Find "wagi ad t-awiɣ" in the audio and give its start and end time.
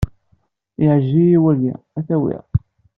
1.43-2.43